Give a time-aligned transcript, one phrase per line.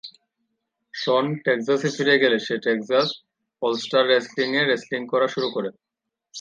[0.93, 3.07] শন টেক্সাসে ফিরে গেলে সে টেক্সাস
[3.61, 5.69] অল স্টার রেসলিং এ রেসলিং করা শুরু করে।